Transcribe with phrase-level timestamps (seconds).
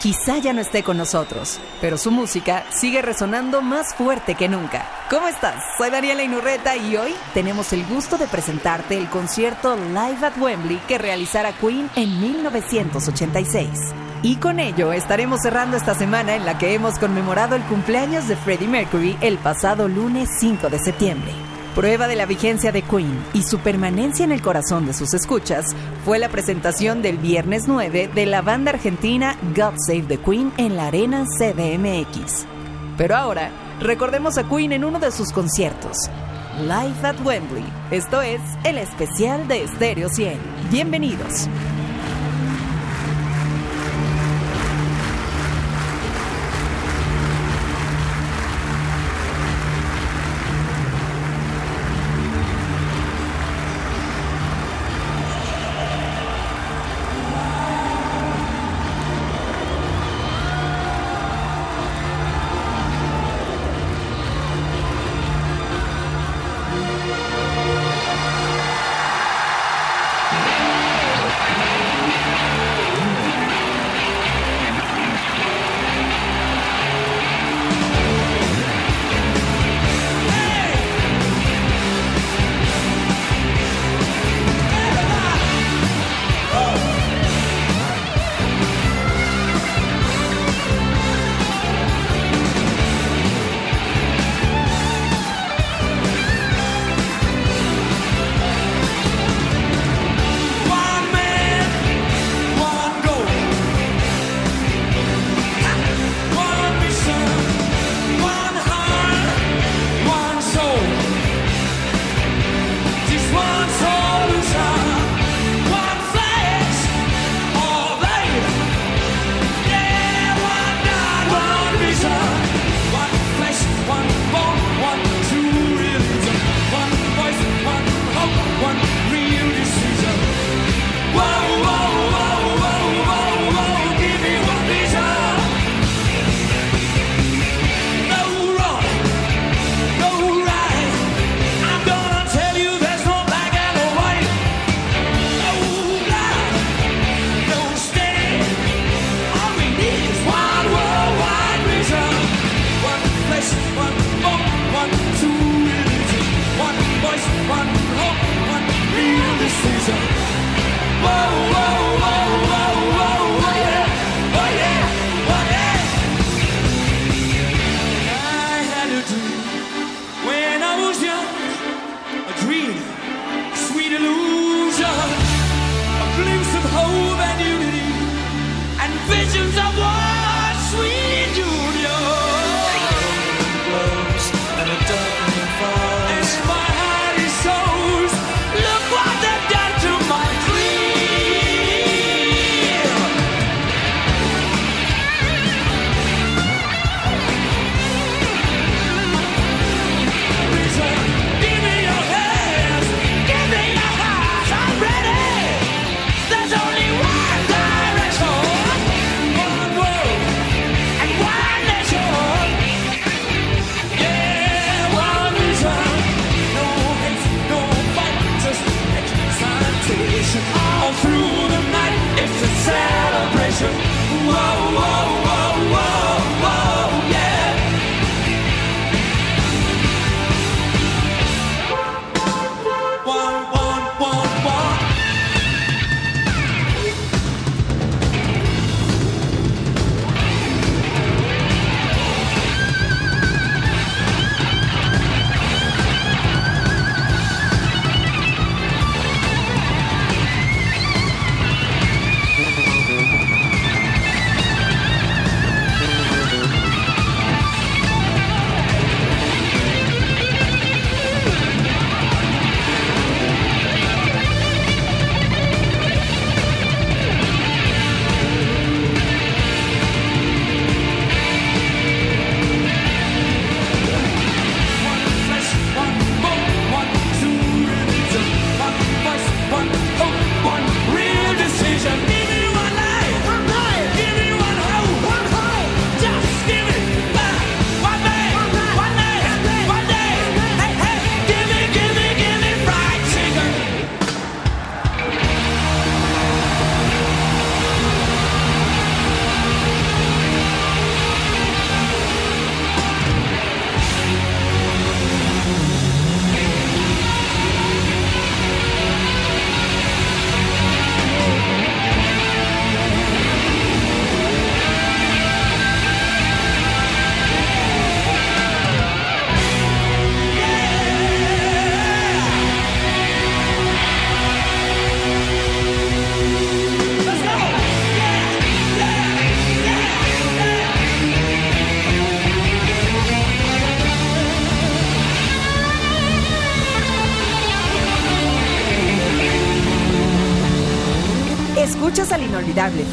[0.00, 4.86] Quizá ya no esté con nosotros, pero su música sigue resonando más fuerte que nunca.
[5.08, 5.62] ¿Cómo estás?
[5.78, 10.78] Soy Daniela Inurreta y hoy tenemos el gusto de presentarte el concierto Live at Wembley
[10.86, 13.70] que realizara Queen en 1986.
[14.22, 18.36] Y con ello estaremos cerrando esta semana en la que hemos conmemorado el cumpleaños de
[18.36, 21.55] Freddie Mercury el pasado lunes 5 de septiembre.
[21.76, 25.76] Prueba de la vigencia de Queen y su permanencia en el corazón de sus escuchas
[26.06, 30.74] fue la presentación del viernes 9 de la banda argentina God Save the Queen en
[30.74, 32.46] la Arena CDMX.
[32.96, 36.08] Pero ahora, recordemos a Queen en uno de sus conciertos,
[36.62, 37.66] Live at Wembley.
[37.90, 40.38] Esto es el especial de Stereo 100.
[40.70, 41.46] Bienvenidos.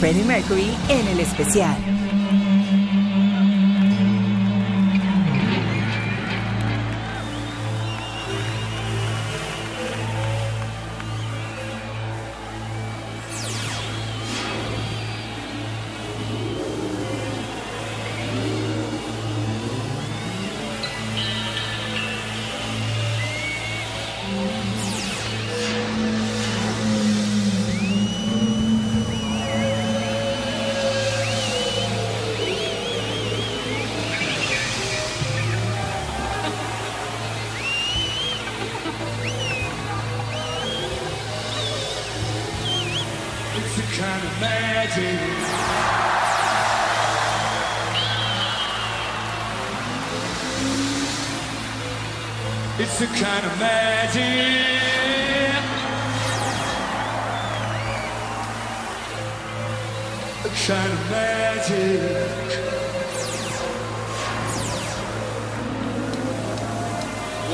[0.03, 1.92] Freddie Mercury en el especial.
[43.95, 45.19] kind of magic.
[52.79, 54.23] It's the kind of magic.
[60.41, 61.99] The kind of magic.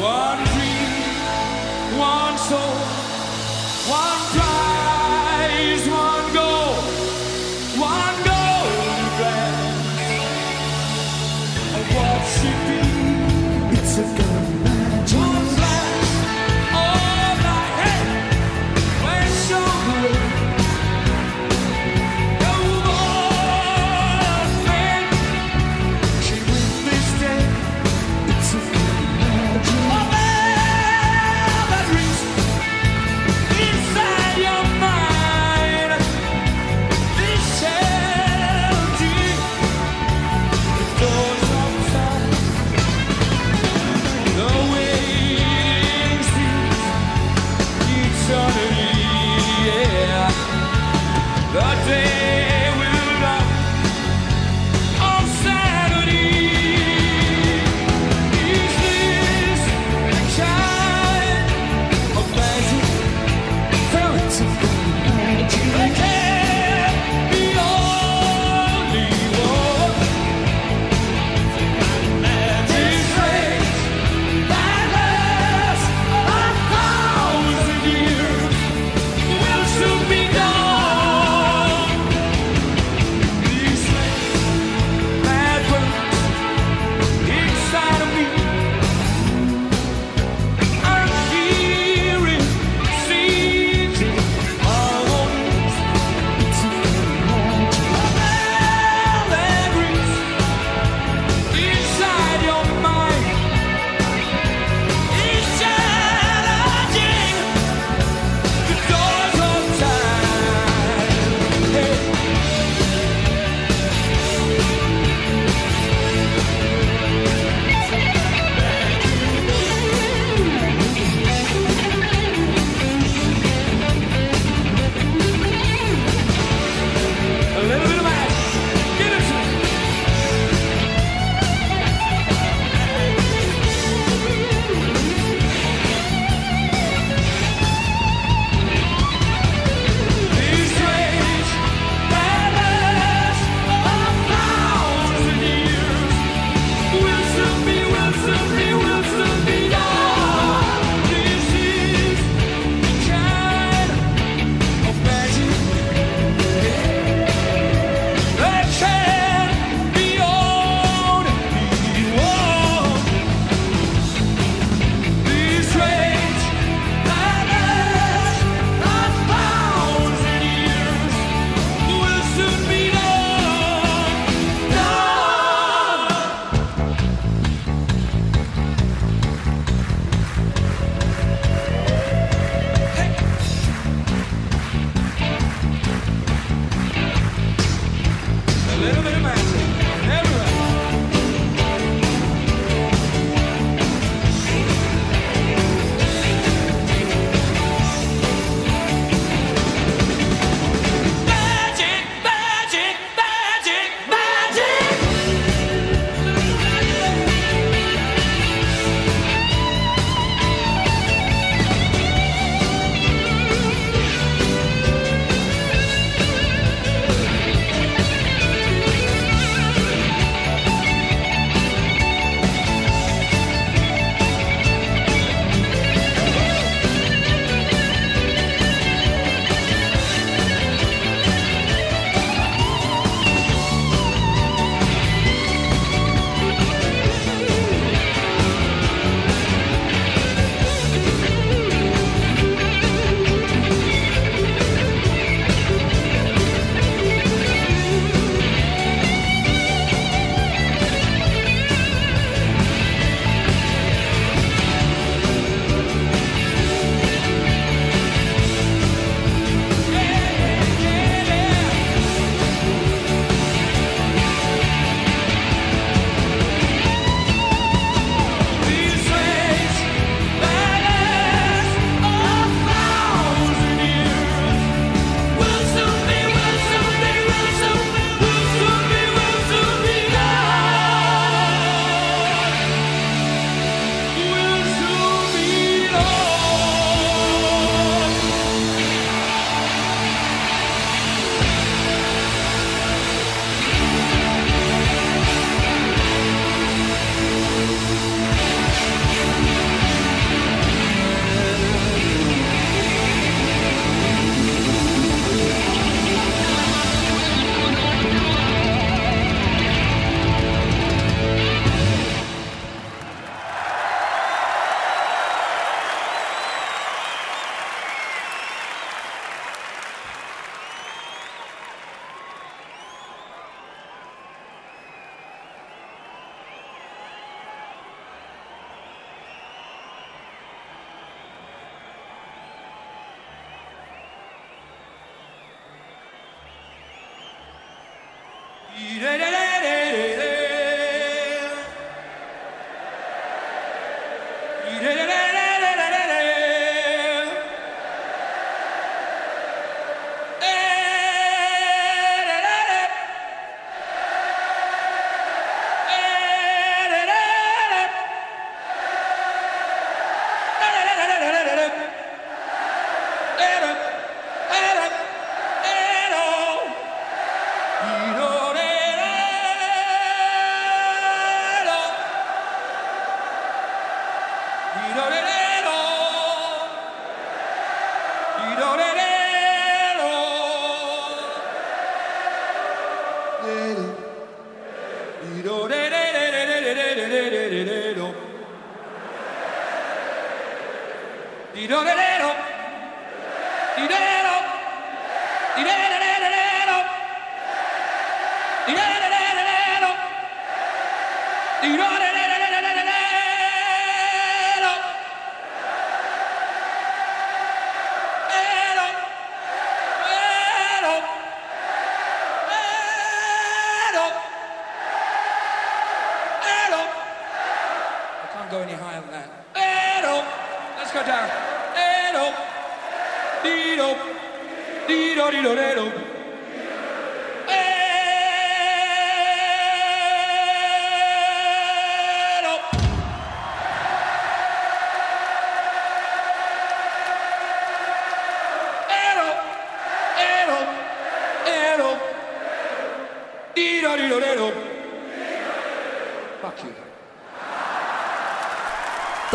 [0.02, 2.76] One dream, one soul,
[3.92, 4.19] one.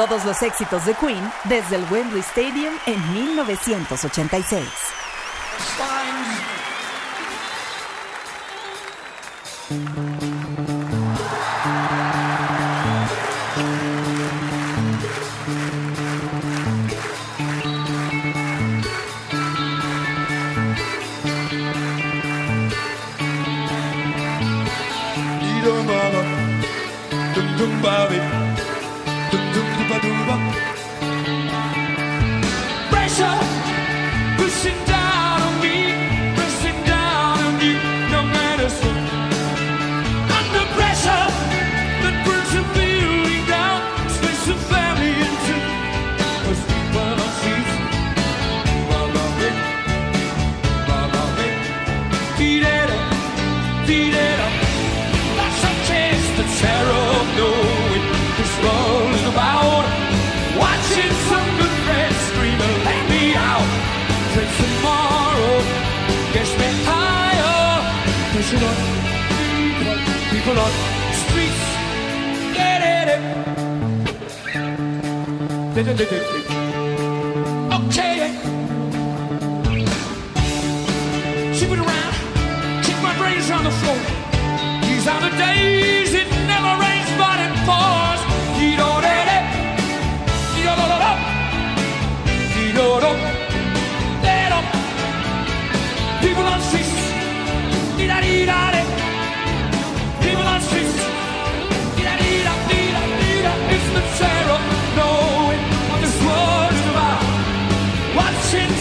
[0.06, 4.62] Todos los éxitos de Queen desde el Wembley Stadium en 1986.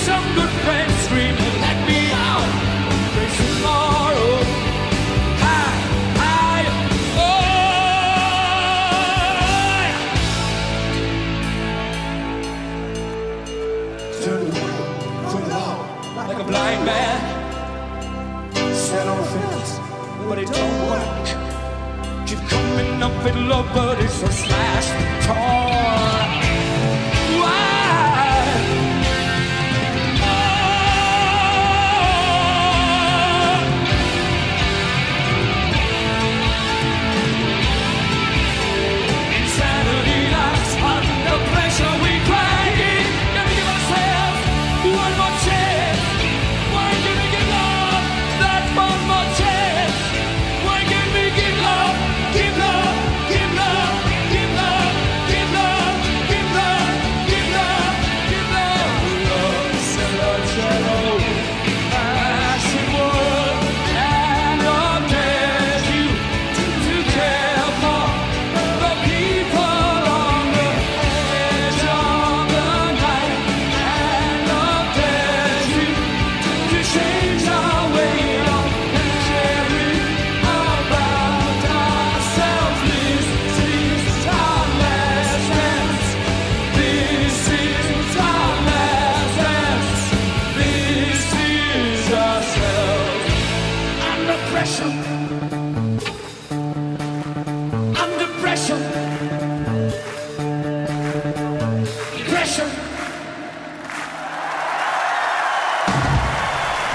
[0.05, 0.52] some good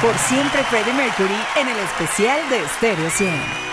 [0.09, 3.68] Por siempre Freddie Mercury en el especial de Stereo 100.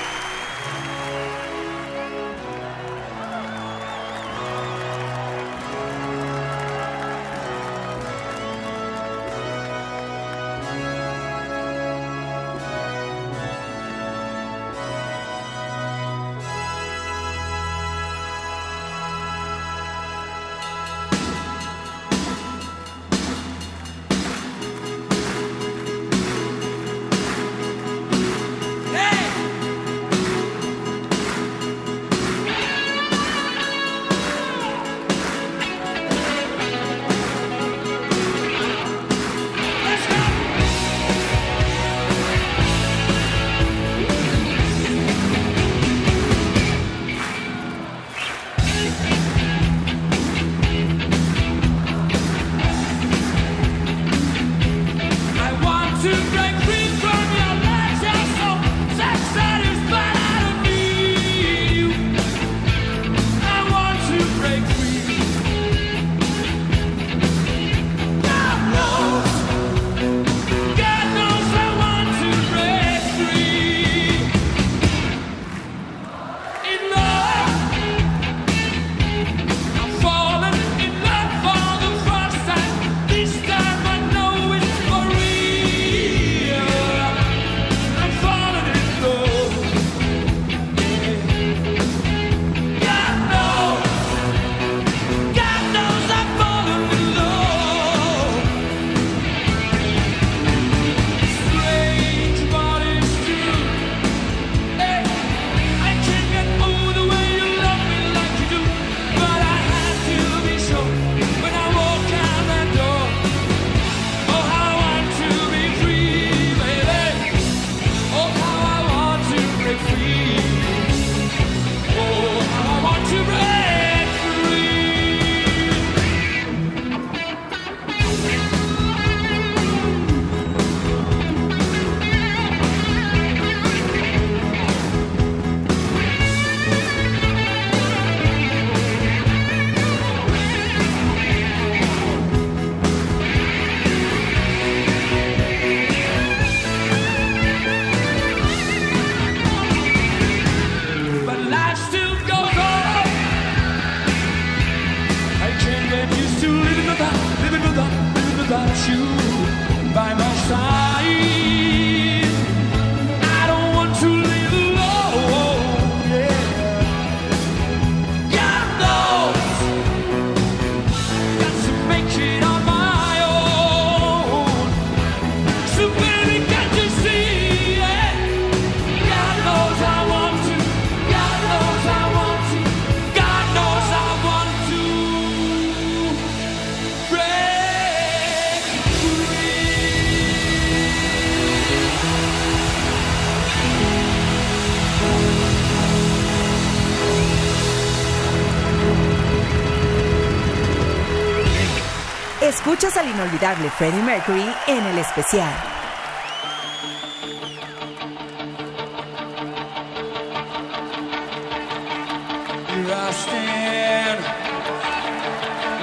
[202.76, 205.54] Escuchas al inolvidable Freddie Mercury en el especial.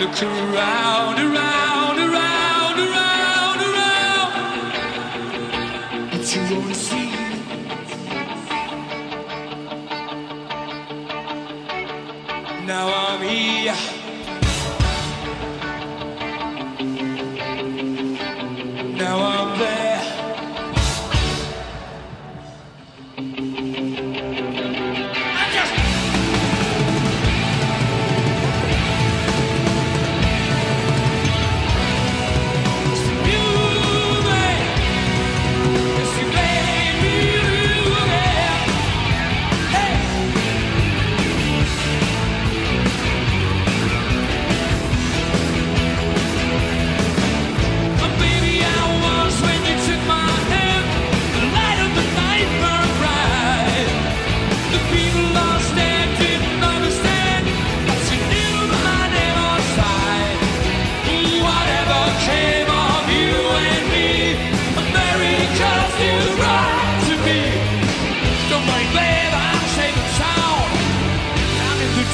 [0.01, 3.63] Look around, around, around, around,
[6.21, 6.82] around.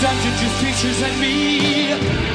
[0.00, 2.27] Sometimes it just pictures and me.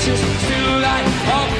[0.00, 1.59] Just to light up.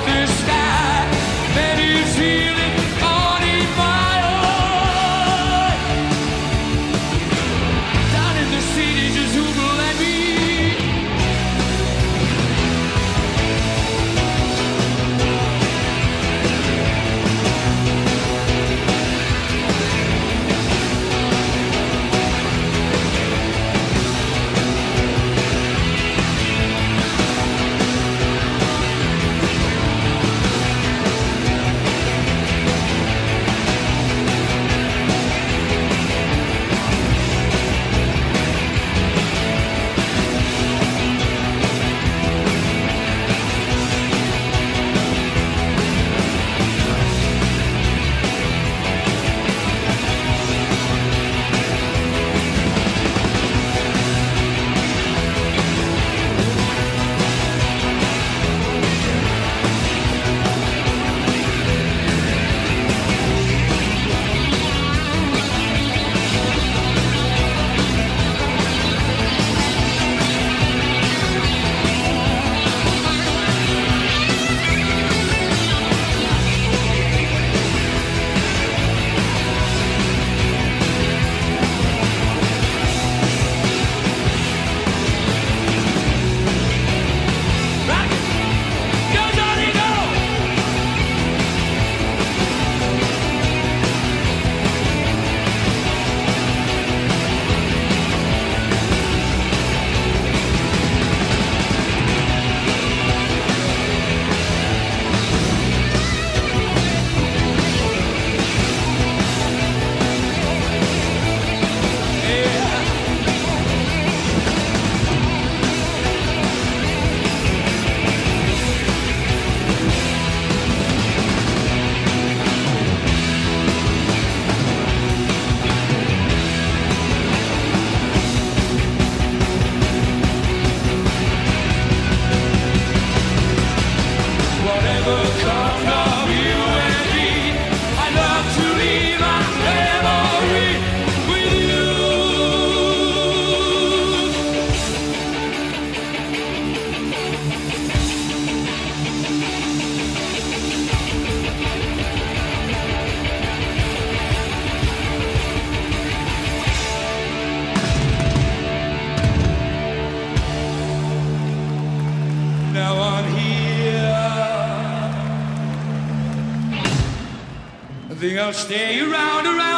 [168.23, 169.70] I'll stay around, around, around,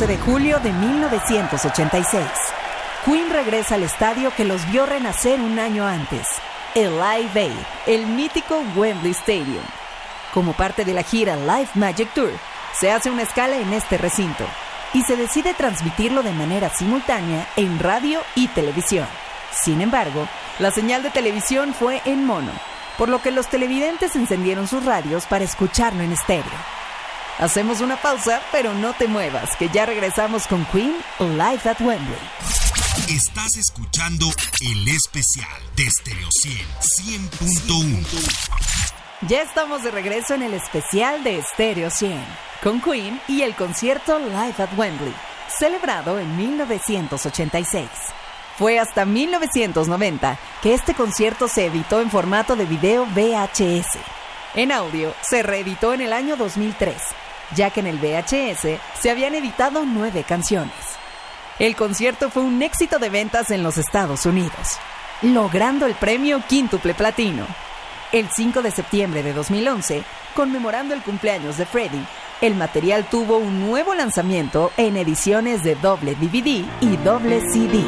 [0.00, 2.24] de julio de 1986.
[3.04, 6.26] Queen regresa al estadio que los vio renacer un año antes,
[6.74, 7.52] el Live Aid,
[7.86, 9.62] el mítico Wembley Stadium.
[10.34, 12.32] Como parte de la gira Live Magic Tour,
[12.78, 14.44] se hace una escala en este recinto.
[14.92, 19.08] y se decide transmitirlo de manera simultánea en radio y televisión.
[19.50, 20.28] Sin embargo,
[20.60, 22.52] la señal de televisión fue en mono,
[22.96, 26.83] por lo que los televidentes encendieron sus radios para escucharlo en estéreo.
[27.38, 32.18] Hacemos una pausa, pero no te muevas, que ya regresamos con Queen Live at Wembley.
[33.08, 34.26] Estás escuchando
[34.60, 36.66] el especial de Stereo 100
[37.68, 38.64] 100.1.
[39.28, 42.24] Ya estamos de regreso en el especial de Stereo 100
[42.62, 45.14] con Queen y el concierto Live at Wembley,
[45.58, 47.88] celebrado en 1986.
[48.56, 53.98] Fue hasta 1990 que este concierto se editó en formato de video VHS.
[54.54, 56.94] En audio se reeditó en el año 2003,
[57.54, 60.74] ya que en el VHS se habían editado nueve canciones.
[61.58, 64.78] El concierto fue un éxito de ventas en los Estados Unidos,
[65.22, 67.46] logrando el premio quíntuple platino.
[68.10, 70.02] El 5 de septiembre de 2011,
[70.34, 72.04] conmemorando el cumpleaños de Freddie,
[72.40, 77.82] el material tuvo un nuevo lanzamiento en ediciones de doble DVD y doble CD.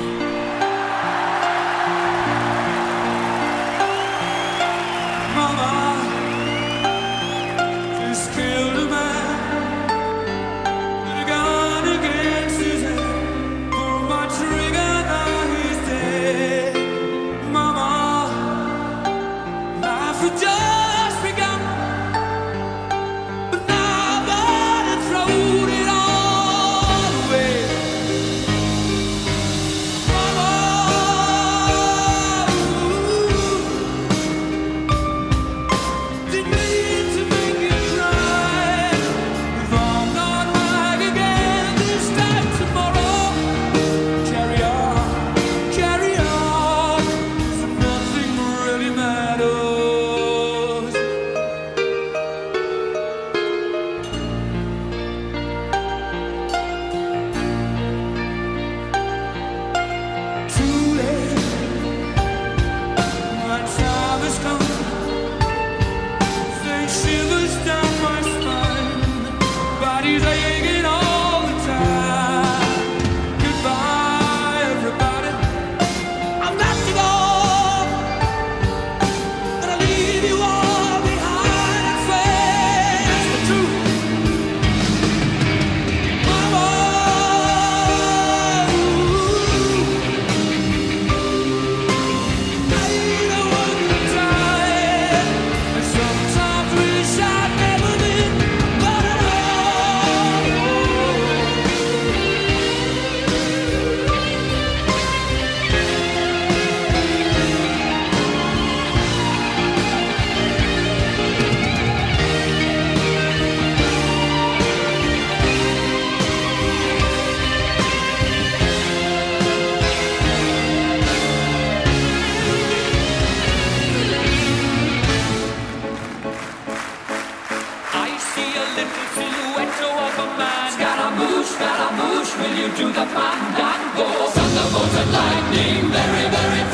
[132.39, 134.07] will you do the fandango?
[134.37, 136.66] Thunderbolts and lightning, very, very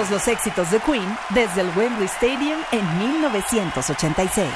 [0.00, 4.48] todos los éxitos de Queen desde el Wembley Stadium en 1986.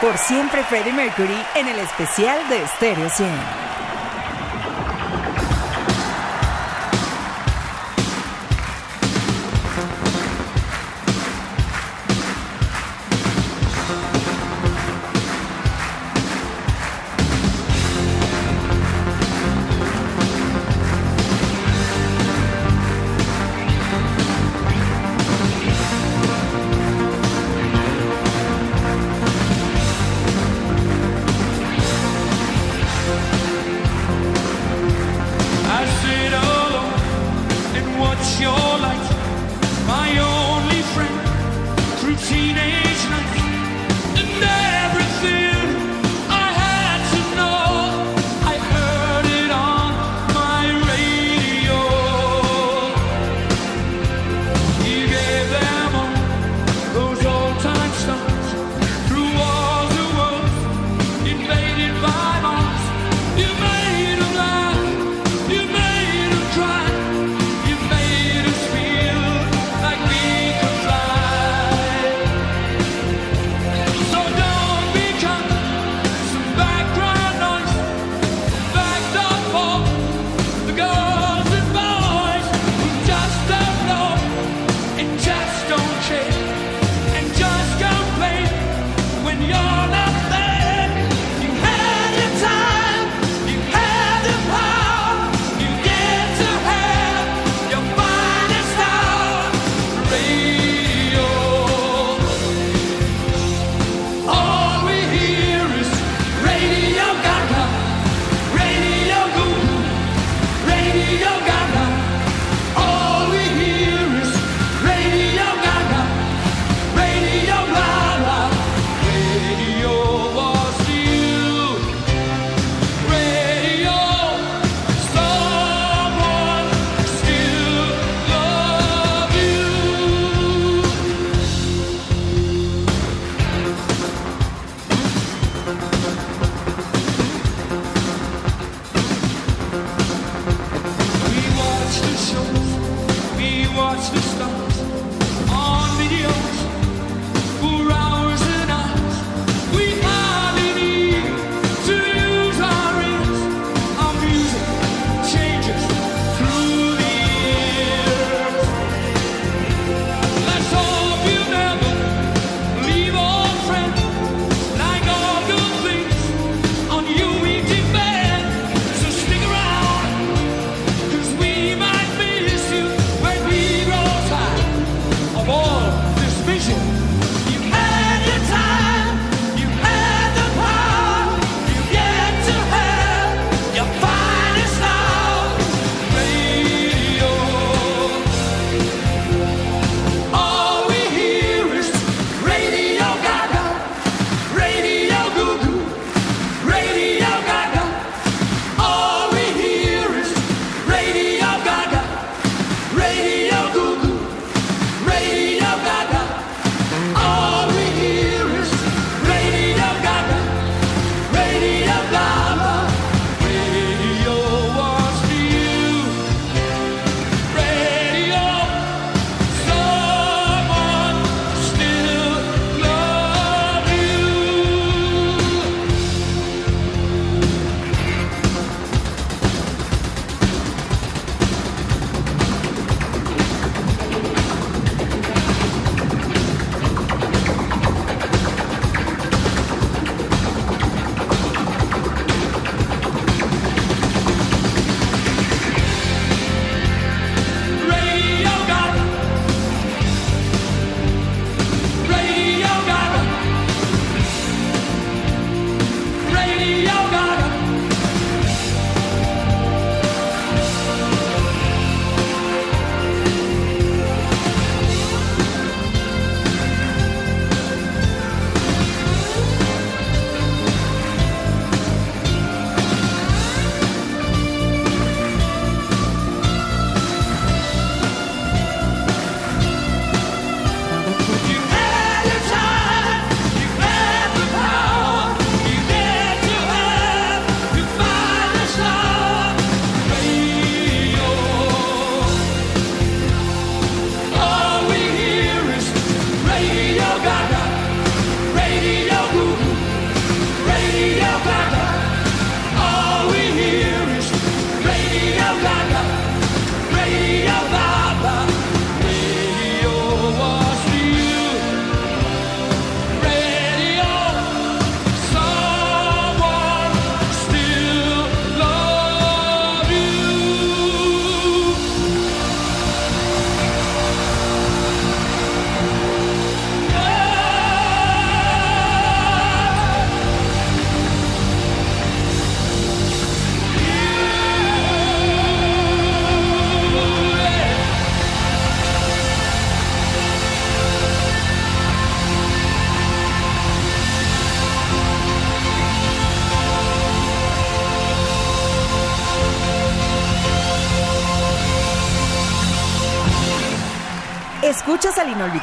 [0.00, 3.73] Por siempre Freddie Mercury en el especial de Stereo 100.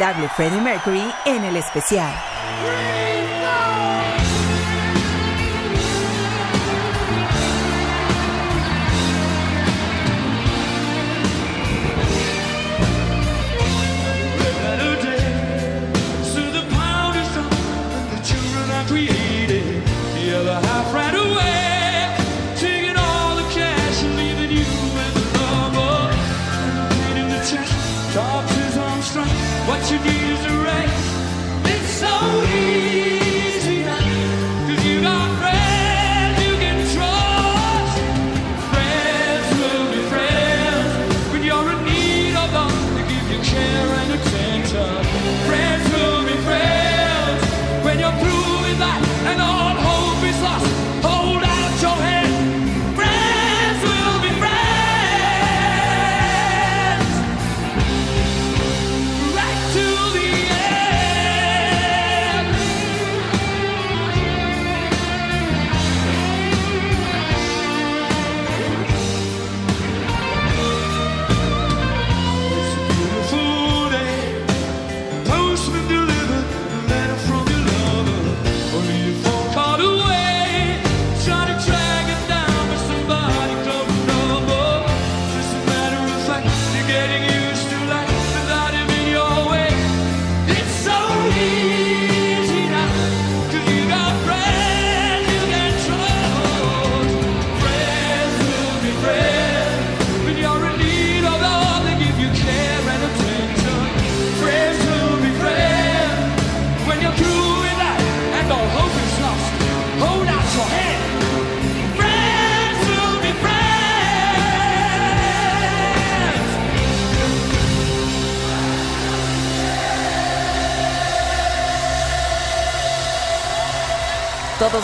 [0.02, 2.12] inolvidable Freddie Mercury en el especial.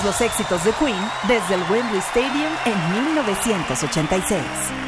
[0.07, 0.95] los éxitos de Queen
[1.27, 4.86] desde el Wembley Stadium en 1986.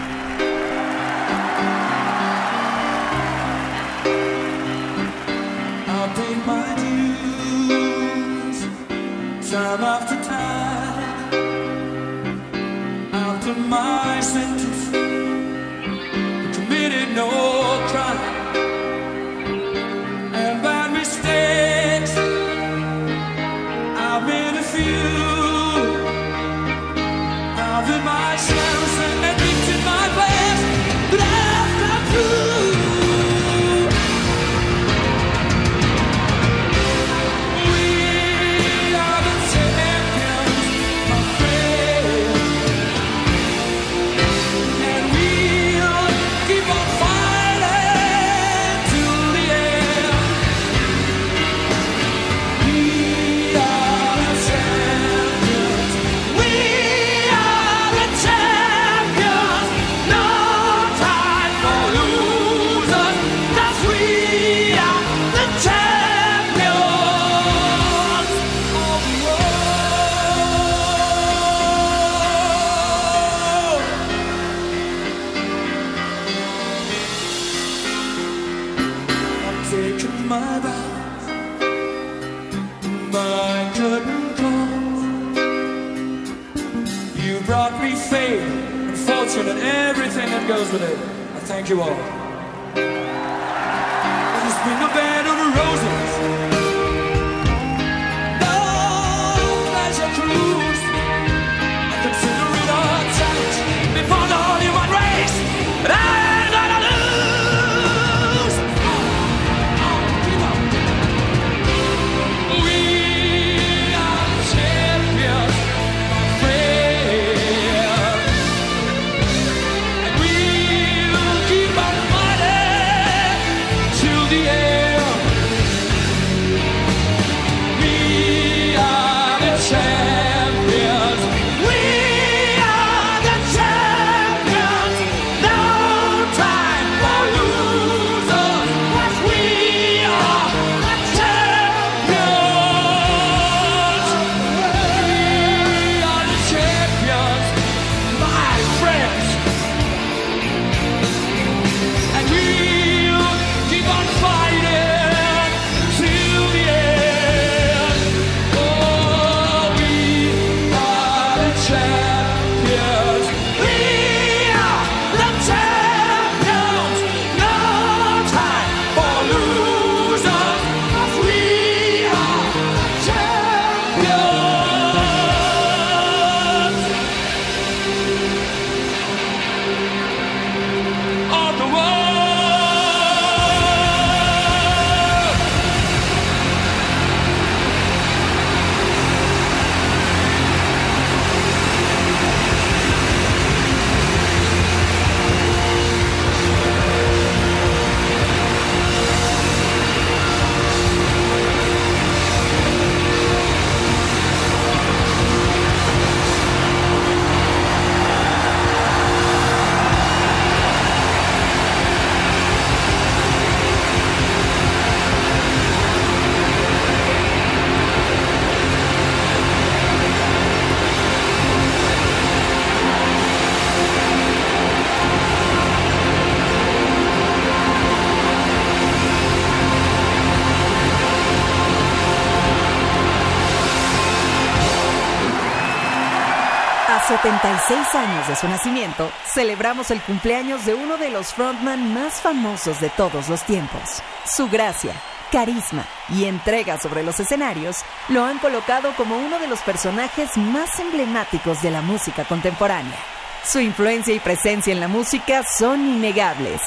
[237.29, 242.79] 76 años de su nacimiento, celebramos el cumpleaños de uno de los frontman más famosos
[242.79, 244.01] de todos los tiempos.
[244.25, 244.93] Su gracia,
[245.31, 250.79] carisma y entrega sobre los escenarios lo han colocado como uno de los personajes más
[250.79, 252.97] emblemáticos de la música contemporánea.
[253.45, 256.61] Su influencia y presencia en la música son innegables.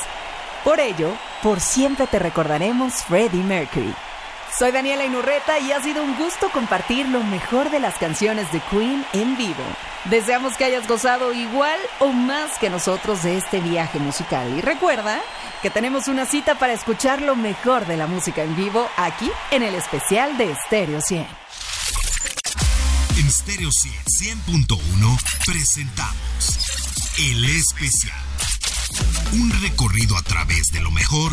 [0.62, 1.10] Por ello,
[1.42, 3.92] por siempre te recordaremos Freddie Mercury.
[4.58, 8.60] Soy Daniela Inurreta y ha sido un gusto compartir lo mejor de las canciones de
[8.60, 9.64] Queen en vivo.
[10.04, 14.52] Deseamos que hayas gozado igual o más que nosotros de este viaje musical.
[14.58, 15.22] Y recuerda
[15.62, 19.62] que tenemos una cita para escuchar lo mejor de la música en vivo aquí en
[19.62, 21.26] el especial de Stereo 100.
[23.16, 28.20] En Stereo 100.1 presentamos El Especial.
[29.32, 31.32] Un recorrido a través de lo mejor